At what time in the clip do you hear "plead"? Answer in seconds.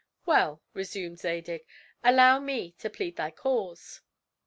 2.89-3.17